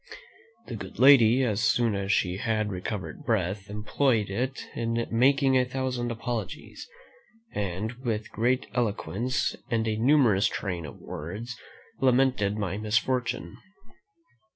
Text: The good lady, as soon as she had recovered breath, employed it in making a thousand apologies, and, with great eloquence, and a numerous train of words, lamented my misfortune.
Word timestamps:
The 0.65 0.75
good 0.75 0.97
lady, 0.97 1.43
as 1.43 1.61
soon 1.61 1.93
as 1.93 2.11
she 2.11 2.37
had 2.37 2.71
recovered 2.71 3.23
breath, 3.23 3.69
employed 3.69 4.31
it 4.31 4.67
in 4.73 5.05
making 5.11 5.55
a 5.55 5.63
thousand 5.63 6.09
apologies, 6.11 6.89
and, 7.53 7.91
with 8.03 8.31
great 8.31 8.65
eloquence, 8.73 9.55
and 9.69 9.87
a 9.87 9.97
numerous 9.97 10.47
train 10.47 10.87
of 10.87 10.97
words, 10.97 11.55
lamented 11.99 12.57
my 12.57 12.79
misfortune. 12.79 13.57